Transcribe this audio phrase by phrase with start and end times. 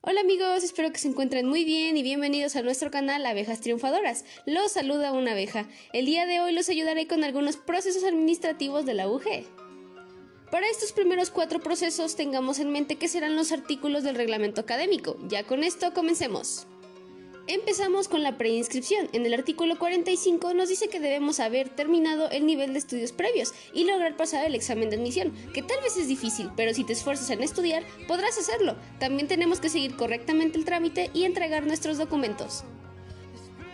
[0.00, 4.24] Hola amigos, espero que se encuentren muy bien y bienvenidos a nuestro canal Abejas Triunfadoras.
[4.46, 5.66] Los saluda una abeja.
[5.92, 9.24] El día de hoy los ayudaré con algunos procesos administrativos de la UG.
[10.52, 15.16] Para estos primeros cuatro procesos tengamos en mente que serán los artículos del reglamento académico.
[15.26, 16.68] Ya con esto comencemos.
[17.50, 19.08] Empezamos con la preinscripción.
[19.14, 23.54] En el artículo 45 nos dice que debemos haber terminado el nivel de estudios previos
[23.72, 26.92] y lograr pasar el examen de admisión, que tal vez es difícil, pero si te
[26.92, 28.76] esfuerzas en estudiar, podrás hacerlo.
[28.98, 32.64] También tenemos que seguir correctamente el trámite y entregar nuestros documentos.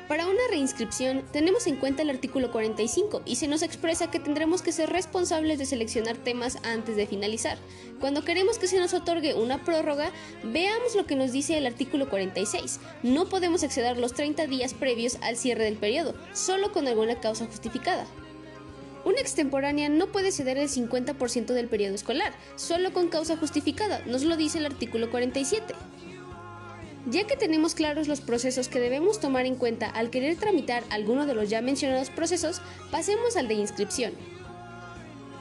[0.08, 4.60] Para una reinscripción tenemos en cuenta el artículo 45 y se nos expresa que tendremos
[4.60, 7.56] que ser responsables de seleccionar temas antes de finalizar.
[8.00, 10.10] Cuando queremos que se nos otorgue una prórroga,
[10.42, 12.80] veamos lo que nos dice el artículo 46.
[13.02, 17.46] No podemos exceder los 30 días previos al cierre del periodo, solo con alguna causa
[17.46, 18.06] justificada.
[19.06, 24.24] Una extemporánea no puede ceder el 50% del periodo escolar, solo con causa justificada, nos
[24.24, 25.74] lo dice el artículo 47.
[27.06, 31.26] Ya que tenemos claros los procesos que debemos tomar en cuenta al querer tramitar alguno
[31.26, 34.12] de los ya mencionados procesos, pasemos al de inscripción.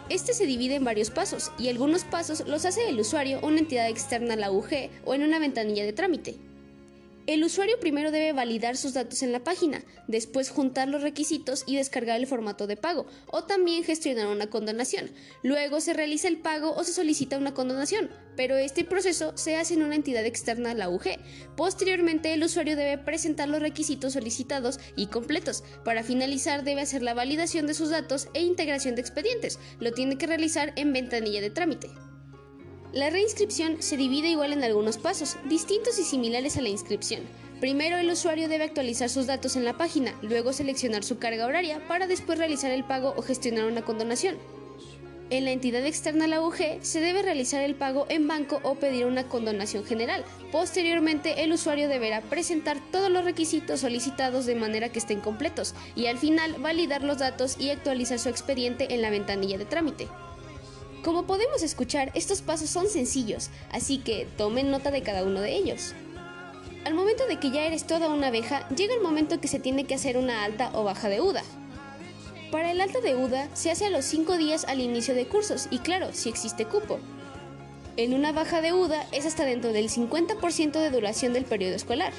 [0.10, 3.88] Este se divide en varios pasos y algunos pasos los hace el usuario una entidad
[3.88, 6.36] externa a la UG o en una ventanilla de trámite.
[7.26, 11.78] El usuario primero debe validar sus datos en la página, después juntar los requisitos y
[11.78, 15.10] descargar el formato de pago, o también gestionar una condonación.
[15.42, 19.76] Luego se realiza el pago o se solicita una condonación, pero este proceso se hace
[19.76, 21.12] en una entidad externa a la UG.
[21.56, 25.64] Posteriormente, el usuario debe presentar los requisitos solicitados y completos.
[25.86, 29.60] Para finalizar, debe hacer la validación de sus datos e integración de expedientes.
[29.80, 31.90] Lo tiene que realizar en ventanilla de trámite.
[32.94, 37.22] La reinscripción se divide igual en algunos pasos, distintos y similares a la inscripción.
[37.60, 41.82] Primero el usuario debe actualizar sus datos en la página, luego seleccionar su carga horaria
[41.88, 44.38] para después realizar el pago o gestionar una condonación.
[45.32, 48.76] En la entidad externa a la UG se debe realizar el pago en banco o
[48.76, 50.24] pedir una condonación general.
[50.52, 56.06] Posteriormente el usuario deberá presentar todos los requisitos solicitados de manera que estén completos y
[56.06, 60.08] al final validar los datos y actualizar su expediente en la ventanilla de trámite.
[61.04, 65.54] Como podemos escuchar, estos pasos son sencillos, así que tomen nota de cada uno de
[65.54, 65.94] ellos.
[66.86, 69.84] Al momento de que ya eres toda una abeja, llega el momento que se tiene
[69.84, 71.44] que hacer una alta o baja de UDA.
[72.52, 75.68] Para el alta de UDA se hace a los 5 días al inicio de cursos
[75.72, 77.00] y claro, si existe cupo.
[77.98, 82.14] En una baja de UDA es hasta dentro del 50% de duración del periodo escolar.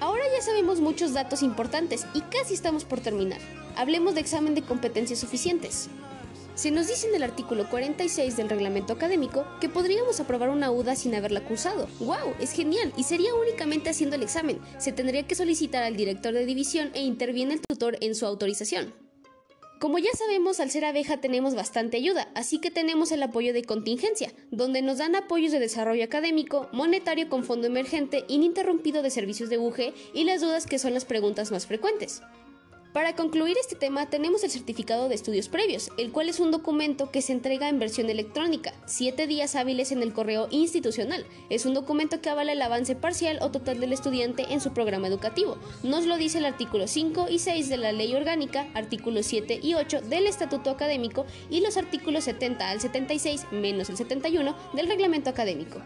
[0.00, 3.40] Ahora ya sabemos muchos datos importantes y casi estamos por terminar.
[3.76, 5.88] Hablemos de examen de competencias suficientes.
[6.62, 10.94] Se nos dice en el artículo 46 del reglamento académico que podríamos aprobar una UDA
[10.94, 11.88] sin haberla cursado.
[11.98, 12.36] ¡Wow!
[12.38, 14.60] Es genial y sería únicamente haciendo el examen.
[14.78, 18.94] Se tendría que solicitar al director de división e interviene el tutor en su autorización.
[19.80, 23.64] Como ya sabemos, al ser abeja tenemos bastante ayuda, así que tenemos el apoyo de
[23.64, 29.50] contingencia, donde nos dan apoyos de desarrollo académico, monetario con fondo emergente, ininterrumpido de servicios
[29.50, 32.22] de UG y las dudas que son las preguntas más frecuentes.
[32.92, 37.10] Para concluir este tema tenemos el certificado de estudios previos, el cual es un documento
[37.10, 41.24] que se entrega en versión electrónica, 7 días hábiles en el correo institucional.
[41.48, 45.08] Es un documento que avala el avance parcial o total del estudiante en su programa
[45.08, 45.56] educativo.
[45.82, 49.72] Nos lo dice el artículo 5 y 6 de la Ley Orgánica, artículos 7 y
[49.72, 55.30] 8 del Estatuto Académico y los artículos 70 al 76 menos el 71 del Reglamento
[55.30, 55.80] Académico.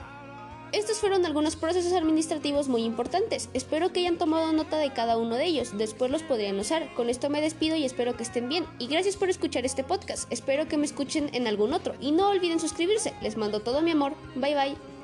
[0.72, 3.49] Estos fueron algunos procesos administrativos muy importantes.
[3.54, 5.77] Espero que hayan tomado nota de cada uno de ellos.
[5.78, 6.93] Después los podrían usar.
[6.94, 8.66] Con esto me despido y espero que estén bien.
[8.78, 10.31] Y gracias por escuchar este podcast.
[10.32, 11.94] Espero que me escuchen en algún otro.
[12.00, 13.15] Y no olviden suscribirse.
[13.22, 14.15] Les mando todo mi amor.
[14.34, 14.96] Bye bye.